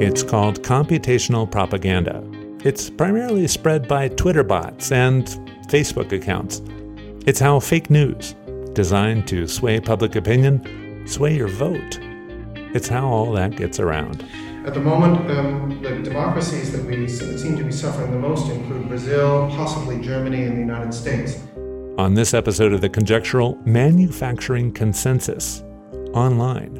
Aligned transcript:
It's 0.00 0.22
called 0.22 0.62
computational 0.62 1.50
propaganda. 1.50 2.24
It's 2.64 2.88
primarily 2.88 3.46
spread 3.46 3.86
by 3.86 4.08
Twitter 4.08 4.42
bots 4.42 4.92
and 4.92 5.26
Facebook 5.68 6.12
accounts. 6.12 6.62
It's 7.26 7.38
how 7.38 7.60
fake 7.60 7.90
news, 7.90 8.34
designed 8.72 9.28
to 9.28 9.46
sway 9.46 9.78
public 9.78 10.16
opinion, 10.16 11.06
sway 11.06 11.36
your 11.36 11.48
vote. 11.48 11.98
It's 12.74 12.88
how 12.88 13.06
all 13.06 13.30
that 13.32 13.56
gets 13.56 13.78
around. 13.78 14.24
At 14.64 14.72
the 14.72 14.80
moment, 14.80 15.30
um, 15.30 15.82
the 15.82 15.98
democracies 15.98 16.72
that 16.72 16.82
we 16.86 17.06
seem 17.08 17.58
to 17.58 17.64
be 17.64 17.72
suffering 17.72 18.10
the 18.10 18.18
most 18.18 18.50
include 18.50 18.88
Brazil, 18.88 19.50
possibly 19.50 20.00
Germany, 20.00 20.44
and 20.44 20.56
the 20.56 20.60
United 20.60 20.94
States. 20.94 21.40
On 21.98 22.12
this 22.12 22.34
episode 22.34 22.74
of 22.74 22.82
the 22.82 22.90
Conjectural 22.90 23.56
Manufacturing 23.64 24.70
Consensus, 24.70 25.62
online, 26.12 26.76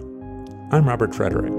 I'm 0.70 0.86
Robert 0.86 1.14
Frederick. 1.14 1.54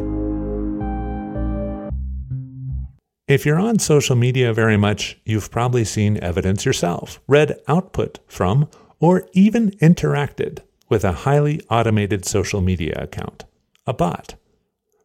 If 3.28 3.48
you're 3.48 3.60
on 3.60 3.80
social 3.80 4.16
media 4.16 4.54
very 4.54 4.78
much, 4.78 5.18
you've 5.26 5.50
probably 5.50 5.86
seen 5.86 6.24
evidence 6.24 6.66
yourself, 6.66 7.20
read 7.26 7.60
output 7.68 8.20
from, 8.28 8.70
or 9.00 9.28
even 9.34 9.72
interacted 9.82 10.60
with 10.88 11.04
a 11.04 11.24
highly 11.24 11.60
automated 11.72 12.26
social 12.26 12.62
media 12.62 12.94
account, 13.02 13.46
a 13.88 13.94
bot. 13.94 14.36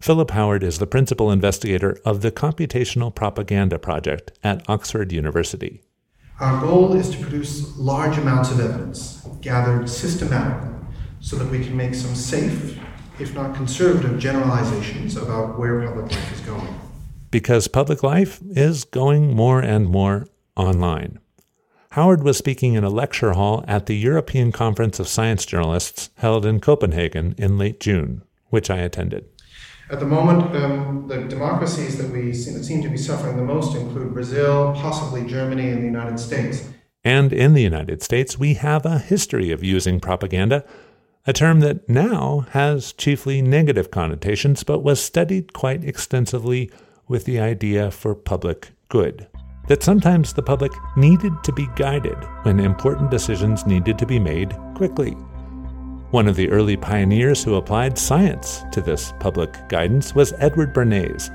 Philip 0.02 0.30
Howard 0.32 0.62
is 0.62 0.78
the 0.78 0.86
principal 0.86 1.30
investigator 1.30 1.98
of 2.04 2.20
the 2.20 2.30
Computational 2.30 3.14
Propaganda 3.14 3.78
Project 3.78 4.32
at 4.44 4.62
Oxford 4.68 5.10
University. 5.10 5.80
Our 6.40 6.60
goal 6.60 6.94
is 6.94 7.10
to 7.10 7.18
produce 7.18 7.76
large 7.78 8.18
amounts 8.18 8.50
of 8.50 8.60
evidence 8.60 9.26
gathered 9.40 9.88
systematically 9.88 10.74
so 11.20 11.36
that 11.36 11.50
we 11.50 11.64
can 11.64 11.76
make 11.76 11.94
some 11.94 12.14
safe, 12.14 12.78
if 13.18 13.34
not 13.34 13.54
conservative, 13.54 14.18
generalizations 14.18 15.16
about 15.16 15.58
where 15.58 15.86
public 15.86 16.10
life 16.10 16.32
is 16.32 16.40
going 16.40 16.82
because 17.32 17.66
public 17.66 18.04
life 18.04 18.40
is 18.50 18.84
going 18.84 19.34
more 19.34 19.58
and 19.58 19.88
more 19.88 20.26
online. 20.54 21.18
Howard 21.92 22.22
was 22.22 22.38
speaking 22.38 22.74
in 22.74 22.84
a 22.84 22.90
lecture 22.90 23.32
hall 23.32 23.64
at 23.66 23.86
the 23.86 23.96
European 23.96 24.52
Conference 24.52 25.00
of 25.00 25.08
Science 25.08 25.44
Journalists 25.44 26.10
held 26.16 26.46
in 26.46 26.60
Copenhagen 26.60 27.34
in 27.36 27.58
late 27.58 27.80
June, 27.80 28.22
which 28.50 28.70
I 28.70 28.78
attended. 28.78 29.24
At 29.92 30.00
the 30.00 30.06
moment, 30.06 30.56
um, 30.56 31.04
the 31.06 31.18
democracies 31.18 31.98
that 31.98 32.10
we 32.10 32.30
that 32.30 32.64
seem 32.64 32.82
to 32.82 32.88
be 32.88 32.96
suffering 32.96 33.36
the 33.36 33.44
most 33.44 33.76
include 33.76 34.14
Brazil, 34.14 34.72
possibly 34.74 35.26
Germany, 35.26 35.68
and 35.68 35.82
the 35.82 35.86
United 35.86 36.18
States. 36.18 36.66
And 37.04 37.30
in 37.30 37.52
the 37.52 37.60
United 37.60 38.02
States, 38.02 38.38
we 38.38 38.54
have 38.54 38.86
a 38.86 38.98
history 38.98 39.50
of 39.50 39.62
using 39.62 40.00
propaganda, 40.00 40.64
a 41.26 41.34
term 41.34 41.60
that 41.60 41.90
now 41.90 42.46
has 42.52 42.94
chiefly 42.94 43.42
negative 43.42 43.90
connotations, 43.90 44.64
but 44.64 44.82
was 44.82 44.98
studied 44.98 45.52
quite 45.52 45.84
extensively 45.84 46.70
with 47.06 47.26
the 47.26 47.38
idea 47.38 47.90
for 47.90 48.14
public 48.14 48.70
good. 48.88 49.26
That 49.68 49.82
sometimes 49.82 50.32
the 50.32 50.42
public 50.42 50.72
needed 50.96 51.34
to 51.44 51.52
be 51.52 51.68
guided 51.76 52.16
when 52.44 52.60
important 52.60 53.10
decisions 53.10 53.66
needed 53.66 53.98
to 53.98 54.06
be 54.06 54.18
made 54.18 54.56
quickly. 54.74 55.14
One 56.12 56.28
of 56.28 56.36
the 56.36 56.50
early 56.50 56.76
pioneers 56.76 57.42
who 57.42 57.54
applied 57.54 57.96
science 57.96 58.64
to 58.72 58.82
this 58.82 59.14
public 59.18 59.56
guidance 59.70 60.14
was 60.14 60.34
Edward 60.40 60.74
Bernays, 60.74 61.30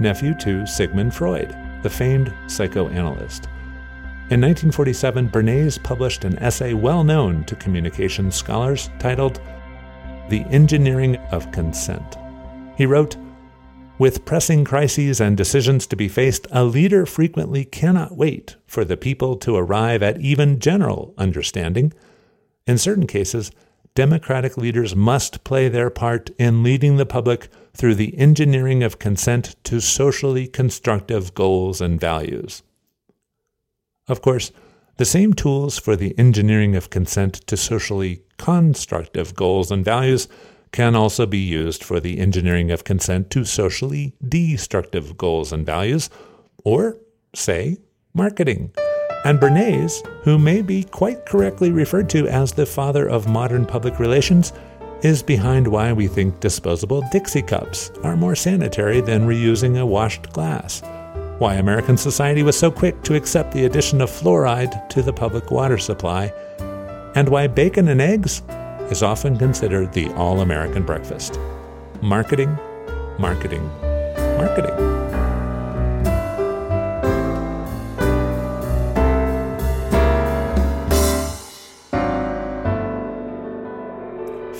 nephew 0.00 0.32
to 0.38 0.66
Sigmund 0.66 1.14
Freud, 1.14 1.54
the 1.82 1.90
famed 1.90 2.34
psychoanalyst. 2.46 3.44
In 4.30 4.40
1947, 4.40 5.28
Bernays 5.28 5.82
published 5.82 6.24
an 6.24 6.38
essay 6.38 6.72
well 6.72 7.04
known 7.04 7.44
to 7.44 7.56
communication 7.56 8.30
scholars 8.30 8.88
titled 8.98 9.38
The 10.30 10.44
Engineering 10.44 11.16
of 11.30 11.52
Consent. 11.52 12.16
He 12.78 12.86
wrote, 12.86 13.18
with 13.98 14.24
pressing 14.24 14.64
crises 14.64 15.20
and 15.20 15.36
decisions 15.36 15.86
to 15.88 15.94
be 15.94 16.08
faced, 16.08 16.46
a 16.50 16.64
leader 16.64 17.04
frequently 17.04 17.66
cannot 17.66 18.16
wait 18.16 18.56
for 18.66 18.82
the 18.82 18.96
people 18.96 19.36
to 19.36 19.56
arrive 19.56 20.02
at 20.02 20.22
even 20.22 20.58
general 20.58 21.12
understanding. 21.18 21.92
In 22.66 22.78
certain 22.78 23.06
cases, 23.06 23.50
democratic 23.94 24.56
leaders 24.56 24.96
must 24.96 25.44
play 25.44 25.68
their 25.68 25.90
part 25.90 26.30
in 26.38 26.62
leading 26.62 26.96
the 26.96 27.06
public 27.06 27.48
through 27.74 27.94
the 27.94 28.16
engineering 28.18 28.82
of 28.82 28.98
consent 28.98 29.56
to 29.64 29.80
socially 29.80 30.46
constructive 30.46 31.34
goals 31.34 31.80
and 31.80 32.00
values. 32.00 32.62
Of 34.08 34.20
course, 34.20 34.52
the 34.96 35.04
same 35.04 35.32
tools 35.32 35.78
for 35.78 35.96
the 35.96 36.16
engineering 36.18 36.76
of 36.76 36.90
consent 36.90 37.34
to 37.46 37.56
socially 37.56 38.22
constructive 38.36 39.34
goals 39.34 39.70
and 39.70 39.84
values 39.84 40.28
can 40.70 40.94
also 40.96 41.26
be 41.26 41.38
used 41.38 41.84
for 41.84 42.00
the 42.00 42.18
engineering 42.18 42.70
of 42.70 42.84
consent 42.84 43.30
to 43.30 43.44
socially 43.44 44.14
destructive 44.26 45.16
goals 45.16 45.52
and 45.52 45.66
values, 45.66 46.08
or, 46.64 46.96
say, 47.34 47.78
marketing. 48.14 48.72
And 49.24 49.38
Bernays, 49.38 50.04
who 50.24 50.38
may 50.38 50.62
be 50.62 50.84
quite 50.84 51.26
correctly 51.26 51.70
referred 51.70 52.10
to 52.10 52.26
as 52.28 52.52
the 52.52 52.66
father 52.66 53.08
of 53.08 53.28
modern 53.28 53.66
public 53.66 53.98
relations, 53.98 54.52
is 55.02 55.22
behind 55.22 55.66
why 55.66 55.92
we 55.92 56.06
think 56.06 56.38
disposable 56.40 57.02
Dixie 57.10 57.42
cups 57.42 57.90
are 58.02 58.16
more 58.16 58.36
sanitary 58.36 59.00
than 59.00 59.26
reusing 59.26 59.80
a 59.80 59.86
washed 59.86 60.32
glass, 60.32 60.80
why 61.38 61.54
American 61.54 61.96
society 61.96 62.42
was 62.42 62.56
so 62.56 62.70
quick 62.70 63.02
to 63.02 63.16
accept 63.16 63.52
the 63.52 63.64
addition 63.64 64.00
of 64.00 64.10
fluoride 64.10 64.88
to 64.90 65.02
the 65.02 65.12
public 65.12 65.50
water 65.50 65.78
supply, 65.78 66.32
and 67.14 67.28
why 67.28 67.46
bacon 67.46 67.88
and 67.88 68.00
eggs 68.00 68.42
is 68.90 69.02
often 69.02 69.36
considered 69.36 69.92
the 69.92 70.12
all 70.14 70.40
American 70.40 70.84
breakfast. 70.84 71.38
Marketing, 72.00 72.56
marketing, 73.18 73.66
marketing. 74.38 75.11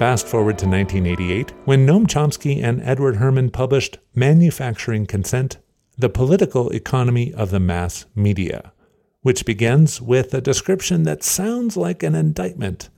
Fast 0.03 0.27
forward 0.27 0.59
to 0.59 0.67
1988, 0.67 1.53
when 1.65 1.87
Noam 1.87 2.09
Chomsky 2.09 2.61
and 2.61 2.83
Edward 2.83 3.19
Herman 3.19 3.51
published 3.51 3.99
Manufacturing 4.17 5.07
Consent 5.07 5.59
The 5.97 6.09
Political 6.09 6.71
Economy 6.71 7.33
of 7.35 7.53
the 7.53 7.61
Mass 7.61 8.07
Media, 8.17 8.73
which 9.21 9.47
begins 9.47 10.03
with 10.03 10.35
a 10.35 10.41
description 10.41 11.05
that 11.05 11.23
sounds 11.23 11.77
like 11.77 12.03
an 12.03 12.17
indictment 12.17 12.91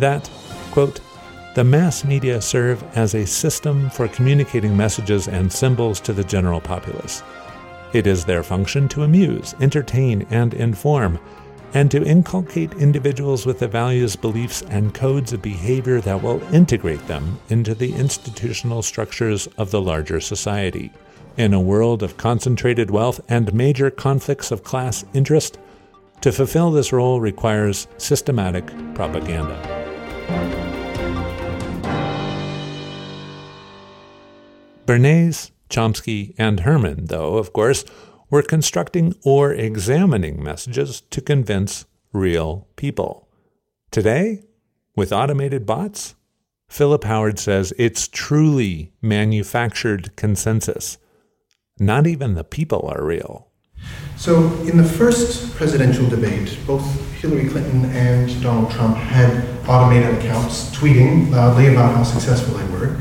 that, 0.00 0.28
quote, 0.72 1.00
the 1.54 1.62
mass 1.62 2.04
media 2.04 2.42
serve 2.42 2.82
as 2.96 3.14
a 3.14 3.28
system 3.28 3.88
for 3.88 4.08
communicating 4.08 4.76
messages 4.76 5.28
and 5.28 5.52
symbols 5.52 6.00
to 6.00 6.12
the 6.12 6.24
general 6.24 6.60
populace. 6.60 7.22
It 7.92 8.08
is 8.08 8.24
their 8.24 8.42
function 8.42 8.88
to 8.88 9.04
amuse, 9.04 9.54
entertain, 9.60 10.26
and 10.30 10.52
inform, 10.54 11.20
and 11.74 11.90
to 11.90 12.04
inculcate 12.04 12.72
individuals 12.74 13.46
with 13.46 13.58
the 13.60 13.68
values, 13.68 14.16
beliefs, 14.16 14.62
and 14.62 14.94
codes 14.94 15.32
of 15.32 15.42
behavior 15.42 16.00
that 16.00 16.22
will 16.22 16.42
integrate 16.52 17.06
them 17.06 17.38
into 17.48 17.74
the 17.74 17.94
institutional 17.94 18.82
structures 18.82 19.46
of 19.58 19.70
the 19.70 19.80
larger 19.80 20.20
society. 20.20 20.92
In 21.36 21.54
a 21.54 21.60
world 21.60 22.02
of 22.02 22.16
concentrated 22.16 22.90
wealth 22.90 23.20
and 23.28 23.54
major 23.54 23.90
conflicts 23.90 24.50
of 24.50 24.64
class 24.64 25.04
interest, 25.14 25.58
to 26.20 26.32
fulfill 26.32 26.70
this 26.70 26.92
role 26.92 27.20
requires 27.20 27.86
systematic 27.96 28.66
propaganda. 28.94 29.56
Bernays, 34.86 35.52
Chomsky, 35.70 36.34
and 36.36 36.60
Herman, 36.60 37.06
though, 37.06 37.36
of 37.36 37.52
course, 37.52 37.84
were 38.30 38.42
constructing 38.42 39.14
or 39.24 39.52
examining 39.52 40.42
messages 40.42 41.00
to 41.10 41.20
convince 41.20 41.84
real 42.12 42.68
people. 42.76 43.28
Today, 43.90 44.44
with 44.96 45.12
automated 45.12 45.66
bots, 45.66 46.14
Philip 46.68 47.04
Howard 47.04 47.38
says 47.38 47.72
it's 47.76 48.06
truly 48.06 48.92
manufactured 49.02 50.14
consensus. 50.16 50.98
Not 51.78 52.06
even 52.06 52.34
the 52.34 52.44
people 52.44 52.88
are 52.94 53.04
real. 53.04 53.48
So, 54.16 54.52
in 54.62 54.76
the 54.76 54.84
first 54.84 55.54
presidential 55.56 56.08
debate, 56.08 56.56
both 56.66 56.84
Hillary 57.20 57.48
Clinton 57.48 57.86
and 57.86 58.42
Donald 58.42 58.70
Trump 58.70 58.96
had 58.96 59.30
automated 59.66 60.18
accounts 60.18 60.70
tweeting 60.76 61.30
loudly 61.30 61.68
about 61.68 61.96
how 61.96 62.02
successful 62.02 62.54
they 62.54 62.66
were. 62.72 63.00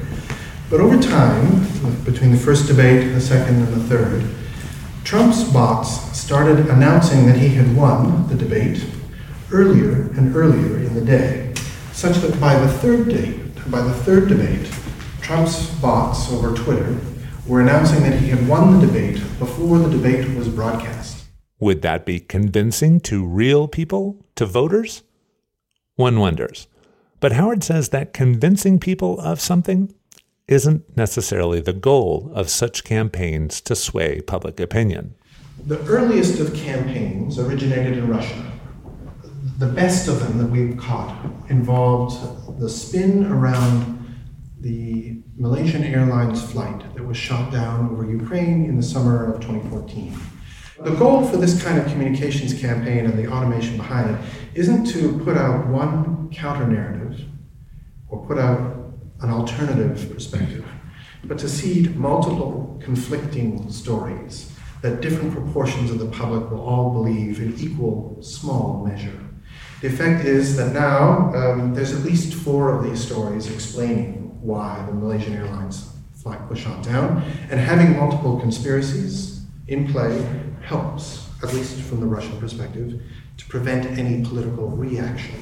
But 0.70 0.80
over 0.80 1.00
time, 1.02 1.66
between 2.06 2.32
the 2.32 2.38
first 2.38 2.68
debate, 2.68 3.14
the 3.14 3.22
second, 3.22 3.56
and 3.56 3.74
the 3.74 3.84
third, 3.84 4.39
Trump's 5.04 5.44
bots 5.52 6.18
started 6.18 6.68
announcing 6.68 7.26
that 7.26 7.38
he 7.38 7.50
had 7.50 7.76
won 7.76 8.28
the 8.28 8.36
debate 8.36 8.86
earlier 9.52 10.12
and 10.18 10.36
earlier 10.36 10.78
in 10.78 10.94
the 10.94 11.02
day, 11.02 11.54
such 11.92 12.18
that 12.18 12.40
by 12.40 12.58
the 12.60 12.68
third 12.68 13.10
date, 13.10 13.40
by 13.72 13.82
the 13.82 13.94
third 13.94 14.28
debate, 14.28 14.72
Trump's 15.22 15.70
bots 15.80 16.32
over 16.32 16.56
Twitter 16.56 17.00
were 17.48 17.62
announcing 17.62 18.04
that 18.04 18.20
he 18.20 18.30
had 18.30 18.48
won 18.48 18.80
the 18.80 18.86
debate 18.86 19.18
before 19.40 19.80
the 19.80 19.90
debate 19.90 20.36
was 20.38 20.48
broadcast. 20.48 21.26
Would 21.60 21.82
that 21.82 22.06
be 22.06 22.20
convincing 22.20 23.00
to 23.02 23.26
real 23.26 23.68
people, 23.68 24.24
to 24.36 24.46
voters? 24.46 25.04
One 25.96 26.20
wonders. 26.20 26.68
But 27.20 27.34
Howard 27.34 27.64
says 27.64 27.90
that 27.90 28.14
convincing 28.14 28.80
people 28.80 29.20
of 29.20 29.42
something 29.42 29.94
isn't 30.50 30.98
necessarily 30.98 31.62
the 31.62 31.74
goal 31.74 32.32
of 32.34 32.50
such 32.50 32.84
campaigns 32.84 33.62
to 33.62 33.76
sway 33.76 34.20
public 34.22 34.60
opinion. 34.60 35.14
The 35.68 35.80
earliest 35.86 36.40
of 36.40 36.54
campaigns 36.56 37.38
originated 37.38 38.00
in 38.00 38.10
Russia. 38.10 38.52
The 39.60 39.68
best 39.68 40.08
of 40.08 40.20
them 40.22 40.40
that 40.40 40.48
we've 40.48 40.76
caught 40.76 41.16
involved 41.50 42.60
the 42.60 42.70
spin 42.70 43.26
around 43.28 43.98
the 44.60 45.22
Malaysian 45.38 45.84
Airlines 45.84 46.42
flight 46.52 46.84
that 46.96 47.06
was 47.06 47.16
shot 47.16 47.52
down 47.52 47.92
over 47.92 48.10
Ukraine 48.10 48.66
in 48.66 48.76
the 48.76 48.84
summer 48.84 49.32
of 49.32 49.40
2014. 49.42 50.18
The 50.82 50.96
goal 50.96 51.28
for 51.28 51.38
this 51.38 51.62
kind 51.62 51.78
of 51.78 51.86
communications 51.88 52.60
campaign 52.60 53.06
and 53.06 53.18
the 53.18 53.32
automation 53.32 53.78
behind 53.78 54.16
it 54.16 54.22
isn't 54.56 54.86
to 54.86 55.20
put 55.20 55.38
out 55.38 55.68
one 55.68 56.30
counter 56.32 56.66
narrative 56.66 57.22
or 58.08 58.26
put 58.26 58.38
out 58.40 58.79
an 59.22 59.30
alternative 59.30 60.12
perspective, 60.14 60.66
but 61.24 61.38
to 61.40 61.50
seed 61.50 61.96
multiple 61.96 62.80
conflicting 62.84 63.70
stories 63.72 64.56
that 64.82 65.02
different 65.02 65.34
proportions 65.34 65.92
of 65.92 66.00
the 66.00 66.08
public 66.08 66.50
will 66.50 66.62
all 66.62 66.94
believe 66.94 67.40
in 67.42 67.54
equal 67.60 68.18
small 68.22 68.86
measure. 68.86 69.20
The 69.82 69.88
effect 69.88 70.26
is 70.26 70.56
that 70.58 70.74
now 70.74 71.34
um, 71.34 71.74
there's 71.74 71.94
at 71.94 72.04
least 72.04 72.34
four 72.34 72.76
of 72.76 72.84
these 72.84 73.04
stories 73.04 73.50
explaining 73.52 74.38
why 74.42 74.84
the 74.88 74.94
Malaysian 74.94 75.34
Airlines 75.34 75.90
flight 76.14 76.50
was 76.50 76.60
shot 76.60 76.84
down, 76.84 77.24
and 77.50 77.60
having 77.60 77.98
multiple 77.98 78.40
conspiracies 78.40 79.46
in 79.68 79.92
play 79.92 80.26
helps, 80.62 81.30
at 81.44 81.54
least 81.54 81.80
from 81.82 82.00
the 82.02 82.06
Russian 82.06 82.38
perspective, 82.40 83.02
to 83.38 83.46
prevent 83.48 83.86
any 83.98 84.24
political 84.24 84.68
reaction. 84.68 85.36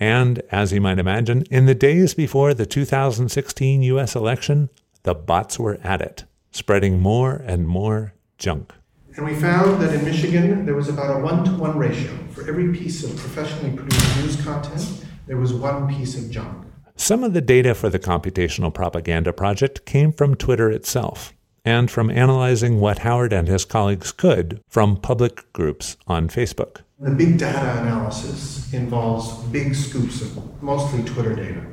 And, 0.00 0.42
as 0.50 0.72
you 0.72 0.80
might 0.80 0.98
imagine, 0.98 1.42
in 1.50 1.66
the 1.66 1.74
days 1.74 2.14
before 2.14 2.54
the 2.54 2.66
2016 2.66 3.82
US 3.82 4.14
election, 4.14 4.70
the 5.02 5.14
bots 5.14 5.58
were 5.58 5.78
at 5.82 6.00
it, 6.00 6.24
spreading 6.52 7.00
more 7.00 7.34
and 7.34 7.66
more 7.66 8.14
junk. 8.38 8.72
And 9.16 9.26
we 9.26 9.34
found 9.34 9.82
that 9.82 9.92
in 9.92 10.04
Michigan, 10.04 10.64
there 10.64 10.76
was 10.76 10.88
about 10.88 11.18
a 11.18 11.24
one 11.24 11.44
to 11.44 11.50
one 11.50 11.76
ratio. 11.76 12.16
For 12.30 12.48
every 12.48 12.72
piece 12.72 13.02
of 13.02 13.16
professionally 13.16 13.76
produced 13.76 14.16
news 14.18 14.40
content, 14.40 15.04
there 15.26 15.36
was 15.36 15.52
one 15.52 15.88
piece 15.88 16.16
of 16.16 16.30
junk. 16.30 16.66
Some 16.94 17.24
of 17.24 17.32
the 17.32 17.40
data 17.40 17.74
for 17.74 17.88
the 17.88 17.98
Computational 17.98 18.72
Propaganda 18.72 19.32
Project 19.32 19.84
came 19.84 20.12
from 20.12 20.36
Twitter 20.36 20.70
itself 20.70 21.32
and 21.64 21.90
from 21.90 22.10
analyzing 22.10 22.80
what 22.80 23.00
Howard 23.00 23.32
and 23.32 23.48
his 23.48 23.64
colleagues 23.64 24.12
could 24.12 24.60
from 24.68 24.96
public 24.96 25.52
groups 25.52 25.96
on 26.06 26.28
Facebook. 26.28 26.82
The 27.00 27.12
big 27.12 27.38
data 27.38 27.80
analysis 27.80 28.72
involves 28.72 29.32
big 29.52 29.72
scoops 29.76 30.20
of 30.20 30.60
mostly 30.60 31.04
Twitter 31.04 31.32
data. 31.32 31.64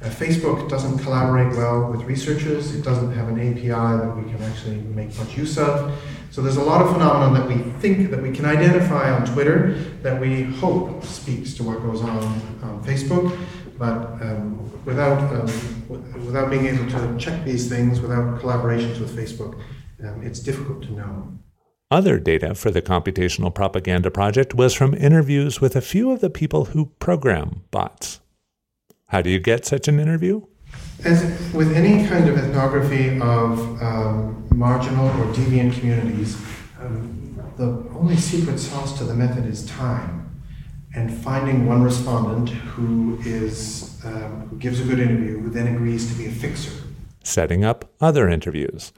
Uh, 0.00 0.06
Facebook 0.06 0.70
doesn't 0.70 1.00
collaborate 1.00 1.54
well 1.54 1.90
with 1.90 2.02
researchers. 2.04 2.74
It 2.74 2.82
doesn't 2.82 3.12
have 3.12 3.28
an 3.28 3.38
API 3.38 3.68
that 3.68 4.16
we 4.16 4.22
can 4.32 4.42
actually 4.42 4.76
make 4.76 5.14
much 5.18 5.36
use 5.36 5.58
of. 5.58 6.02
So 6.30 6.40
there's 6.40 6.56
a 6.56 6.62
lot 6.62 6.80
of 6.80 6.94
phenomenon 6.94 7.34
that 7.34 7.46
we 7.46 7.70
think 7.80 8.10
that 8.10 8.22
we 8.22 8.32
can 8.32 8.46
identify 8.46 9.12
on 9.12 9.26
Twitter 9.26 9.74
that 10.00 10.18
we 10.18 10.44
hope 10.44 11.04
speaks 11.04 11.52
to 11.54 11.62
what 11.62 11.82
goes 11.82 12.00
on 12.00 12.24
on 12.62 12.82
Facebook, 12.82 13.38
but 13.76 14.12
um, 14.22 14.84
without 14.86 15.20
um, 15.34 15.88
without 16.24 16.48
being 16.48 16.64
able 16.64 16.88
to 16.88 17.18
check 17.18 17.44
these 17.44 17.68
things, 17.68 18.00
without 18.00 18.40
collaborations 18.40 18.98
with 18.98 19.14
Facebook, 19.14 19.60
um, 20.02 20.22
it's 20.22 20.40
difficult 20.40 20.82
to 20.84 20.92
know. 20.92 21.38
Other 21.92 22.20
data 22.20 22.54
for 22.54 22.70
the 22.70 22.80
Computational 22.80 23.52
Propaganda 23.52 24.12
Project 24.12 24.54
was 24.54 24.74
from 24.74 24.94
interviews 24.94 25.60
with 25.60 25.74
a 25.74 25.80
few 25.80 26.12
of 26.12 26.20
the 26.20 26.30
people 26.30 26.66
who 26.66 26.86
program 27.00 27.62
bots. 27.72 28.20
How 29.06 29.20
do 29.22 29.28
you 29.28 29.40
get 29.40 29.66
such 29.66 29.88
an 29.88 29.98
interview? 29.98 30.42
As 31.02 31.24
with 31.52 31.72
any 31.72 32.06
kind 32.06 32.28
of 32.28 32.38
ethnography 32.38 33.20
of 33.20 33.82
um, 33.82 34.46
marginal 34.54 35.08
or 35.08 35.34
deviant 35.34 35.80
communities, 35.80 36.40
um, 36.80 37.36
the 37.56 37.84
only 37.98 38.16
secret 38.16 38.60
sauce 38.60 38.96
to 38.98 39.02
the 39.02 39.14
method 39.14 39.44
is 39.44 39.66
time 39.66 40.40
and 40.94 41.12
finding 41.12 41.66
one 41.66 41.82
respondent 41.82 42.50
who 42.50 43.18
is 43.24 44.00
um, 44.04 44.46
who 44.48 44.56
gives 44.58 44.78
a 44.78 44.84
good 44.84 45.00
interview, 45.00 45.40
who 45.40 45.50
then 45.50 45.74
agrees 45.74 46.08
to 46.12 46.16
be 46.16 46.26
a 46.26 46.30
fixer. 46.30 46.84
Setting 47.24 47.64
up 47.64 47.92
other 48.00 48.28
interviews. 48.28 48.92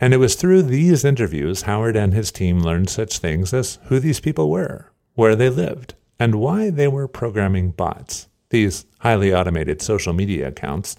And 0.00 0.14
it 0.14 0.16
was 0.16 0.34
through 0.34 0.62
these 0.62 1.04
interviews 1.04 1.62
Howard 1.62 1.94
and 1.94 2.14
his 2.14 2.32
team 2.32 2.60
learned 2.60 2.88
such 2.88 3.18
things 3.18 3.52
as 3.52 3.78
who 3.84 4.00
these 4.00 4.18
people 4.18 4.48
were, 4.48 4.90
where 5.14 5.36
they 5.36 5.50
lived, 5.50 5.94
and 6.18 6.36
why 6.36 6.70
they 6.70 6.88
were 6.88 7.06
programming 7.06 7.70
bots, 7.70 8.28
these 8.48 8.86
highly 9.00 9.34
automated 9.34 9.82
social 9.82 10.14
media 10.14 10.48
accounts, 10.48 10.96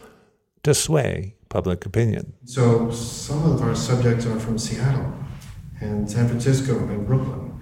to 0.61 0.75
sway 0.75 1.35
public 1.49 1.85
opinion. 1.85 2.33
So 2.45 2.91
some 2.91 3.43
of 3.51 3.61
our 3.61 3.75
subjects 3.75 4.25
are 4.27 4.39
from 4.39 4.59
Seattle 4.59 5.13
and 5.81 6.09
San 6.09 6.27
Francisco 6.27 6.77
and 6.77 7.07
Brooklyn. 7.07 7.59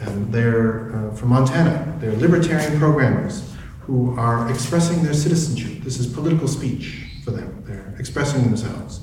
And 0.00 0.32
they're 0.32 0.94
uh, 0.94 1.14
from 1.14 1.28
Montana. 1.28 1.96
They're 2.00 2.16
libertarian 2.16 2.78
programmers 2.78 3.54
who 3.80 4.18
are 4.18 4.50
expressing 4.50 5.02
their 5.02 5.14
citizenship. 5.14 5.84
This 5.84 5.98
is 5.98 6.06
political 6.06 6.48
speech 6.48 7.06
for 7.24 7.30
them. 7.30 7.62
They're 7.66 7.94
expressing 7.98 8.42
themselves. 8.44 9.00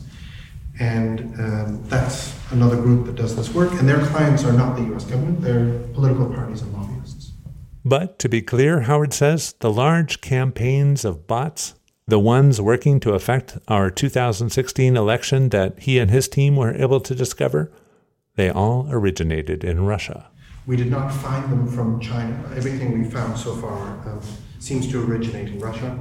And 0.80 1.20
um, 1.40 1.84
that's 1.86 2.38
another 2.52 2.76
group 2.76 3.06
that 3.08 3.16
does 3.16 3.36
this 3.36 3.54
work. 3.54 3.72
And 3.74 3.88
their 3.88 4.06
clients 4.06 4.44
are 4.44 4.54
not 4.54 4.76
the 4.76 4.96
US 4.96 5.06
government, 5.06 5.42
they're 5.42 5.80
political 5.94 6.28
parties 6.28 6.62
and 6.62 6.74
lobbyists. 6.74 7.32
But 7.84 8.20
to 8.20 8.30
be 8.30 8.42
clear, 8.42 8.82
Howard 8.82 9.14
says 9.14 9.54
the 9.60 9.72
large 9.72 10.22
campaigns 10.22 11.06
of 11.06 11.26
bots, 11.26 11.74
the 12.06 12.20
ones 12.20 12.62
working 12.62 13.00
to 13.02 13.14
affect 13.14 13.58
our 13.68 13.90
2016 13.90 14.98
election 14.98 15.50
that 15.50 15.80
he 15.80 16.00
and 16.00 16.12
his 16.12 16.28
team 16.28 16.56
were 16.56 16.76
able 16.76 17.00
to 17.02 17.16
discover, 17.16 17.72
they 18.36 18.50
all 18.50 18.88
originated 18.92 19.64
in 19.64 19.86
Russia. 19.86 20.30
We 20.66 20.76
did 20.76 20.92
not 20.92 21.10
find 21.10 21.50
them 21.52 21.66
from 21.68 22.00
China. 22.02 22.38
Everything 22.56 23.02
we 23.02 23.10
found 23.10 23.38
so 23.38 23.56
far 23.56 23.80
um, 24.06 24.22
seems 24.60 24.92
to 24.92 25.04
originate 25.04 25.48
in 25.48 25.60
Russia. 25.60 25.98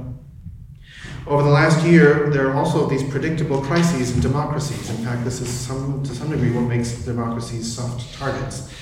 Over 1.27 1.43
the 1.43 1.49
last 1.49 1.85
year, 1.85 2.29
there 2.29 2.47
are 2.49 2.53
also 2.53 2.87
these 2.87 3.03
predictable 3.03 3.61
crises 3.61 4.15
in 4.15 4.21
democracies. 4.21 4.89
In 4.89 5.03
fact, 5.03 5.25
this 5.25 5.41
is 5.41 5.49
some, 5.49 6.01
to 6.03 6.15
some 6.15 6.31
degree 6.31 6.51
what 6.51 6.61
makes 6.61 6.93
democracies 7.03 7.75
soft 7.75 8.17
targets. 8.17 8.73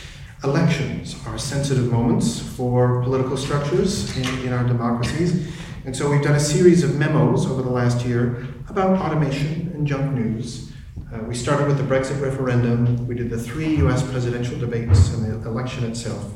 Elections 0.44 1.15
are 1.25 1.39
sensitive 1.39 1.92
moments 1.92 2.39
for 2.39 3.01
political 3.01 3.36
structures 3.36 4.15
in, 4.15 4.45
in 4.45 4.53
our 4.53 4.63
democracies. 4.63 5.51
And 5.86 5.97
so 5.97 6.07
we've 6.12 6.21
done 6.21 6.36
a 6.36 6.39
series 6.39 6.83
of 6.83 6.95
memos 6.95 7.47
over 7.47 7.63
the 7.63 7.71
last 7.71 8.06
year 8.06 8.48
about 8.70 9.00
automation 9.00 9.72
and 9.74 9.88
junk 9.88 10.13
news. 10.13 10.72
Uh, 11.12 11.24
we 11.24 11.34
started 11.34 11.65
with 11.67 11.79
the 11.79 11.84
Brexit 11.84 12.22
referendum. 12.22 13.08
We 13.08 13.15
did 13.15 13.31
the 13.31 13.41
three 13.41 13.77
US 13.77 14.08
presidential 14.08 14.60
debates 14.60 15.12
and 15.15 15.41
the 15.41 15.50
election 15.50 15.84
itself. 15.84 16.31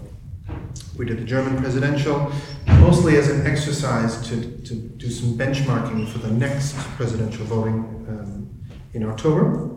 We 0.98 1.06
did 1.06 1.20
the 1.20 1.26
German 1.26 1.58
presidential, 1.58 2.32
mostly 2.80 3.18
as 3.18 3.30
an 3.30 3.46
exercise 3.46 4.28
to, 4.28 4.42
to 4.62 4.74
do 4.74 5.10
some 5.10 5.38
benchmarking 5.38 6.08
for 6.08 6.20
the 6.20 6.32
next 6.32 6.76
presidential 6.98 7.46
voting 7.46 7.80
um, 8.10 8.50
in 8.94 9.04
October. 9.04 9.70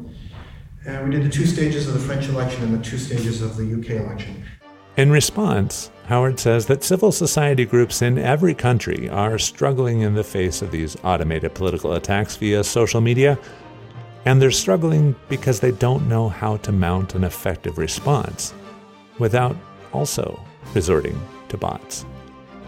And 0.86 1.08
we 1.08 1.14
did 1.14 1.24
the 1.24 1.30
two 1.30 1.46
stages 1.46 1.86
of 1.86 1.94
the 1.94 2.00
French 2.00 2.28
election 2.28 2.64
and 2.64 2.78
the 2.78 2.84
two 2.84 2.98
stages 2.98 3.42
of 3.42 3.56
the 3.56 3.64
UK 3.64 4.02
election. 4.04 4.44
In 4.96 5.10
response, 5.10 5.90
Howard 6.06 6.38
says 6.38 6.66
that 6.66 6.84
civil 6.84 7.12
society 7.12 7.64
groups 7.64 8.02
in 8.02 8.18
every 8.18 8.54
country 8.54 9.08
are 9.08 9.38
struggling 9.38 10.02
in 10.02 10.14
the 10.14 10.24
face 10.24 10.60
of 10.60 10.70
these 10.70 10.96
automated 11.02 11.54
political 11.54 11.94
attacks 11.94 12.36
via 12.36 12.62
social 12.62 13.00
media, 13.00 13.38
and 14.26 14.40
they're 14.40 14.50
struggling 14.50 15.14
because 15.28 15.60
they 15.60 15.70
don't 15.70 16.08
know 16.08 16.28
how 16.28 16.58
to 16.58 16.72
mount 16.72 17.14
an 17.14 17.24
effective 17.24 17.78
response 17.78 18.52
without 19.18 19.56
also 19.92 20.38
resorting 20.74 21.18
to 21.48 21.56
bots. 21.56 22.04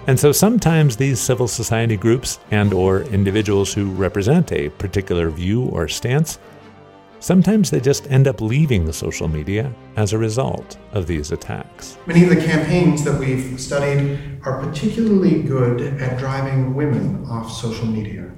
And 0.07 0.21
so 0.21 0.33
sometimes 0.33 0.97
these 0.97 1.19
civil 1.19 1.49
society 1.49 1.97
groups 1.97 2.39
and 2.51 2.73
or 2.75 3.03
individuals 3.05 3.73
who 3.73 3.91
represent 3.93 4.53
a 4.53 4.69
particular 4.71 5.31
view 5.31 5.65
or 5.67 5.89
stance 5.89 6.39
sometimes 7.25 7.71
they 7.71 7.81
just 7.81 8.11
end 8.11 8.29
up 8.29 8.43
leaving 8.43 8.85
the 8.85 8.93
social 8.93 9.29
media 9.29 9.73
as 9.97 10.13
a 10.13 10.19
result 10.19 10.77
of 10.93 11.07
these 11.07 11.33
attacks. 11.33 11.97
Many 12.07 12.25
of 12.25 12.29
the 12.29 12.37
campaigns 12.37 13.03
that 13.05 13.19
we've 13.19 13.59
studied 13.59 14.21
are 14.45 14.63
particularly 14.63 15.43
good 15.43 15.81
at 16.03 16.19
driving 16.19 16.75
women 16.75 17.25
off 17.25 17.51
social 17.51 17.87
media. 17.87 18.31